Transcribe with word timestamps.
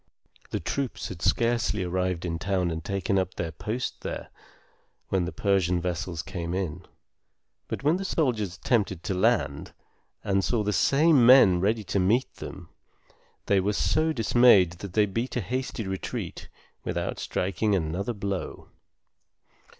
The 0.49 0.59
troops 0.59 1.09
had 1.09 1.21
scarcely 1.21 1.83
arrived 1.83 2.25
in 2.25 2.39
town 2.39 2.71
and 2.71 2.83
taken 2.83 3.19
up 3.19 3.35
their 3.35 3.51
post 3.51 4.01
there, 4.01 4.29
when 5.09 5.25
the 5.25 5.31
Persian 5.31 5.79
vessels 5.79 6.23
came 6.23 6.55
in; 6.55 6.83
but 7.67 7.83
when 7.83 7.97
the 7.97 8.03
soldiers 8.03 8.57
attempted 8.57 9.03
to 9.03 9.13
land, 9.13 9.73
and 10.23 10.43
saw 10.43 10.63
the 10.63 10.73
same 10.73 11.23
men 11.23 11.59
ready 11.61 11.83
to 11.83 11.99
meet 11.99 12.33
them, 12.37 12.69
they 13.45 13.59
were 13.59 13.73
so 13.73 14.11
dismayed 14.11 14.71
that 14.79 14.93
they 14.93 15.05
beat 15.05 15.35
a 15.35 15.39
hasty 15.41 15.85
retreat 15.85 16.49
without 16.83 17.19
striking 17.19 17.75
another 17.75 18.13
blow. 18.13 18.69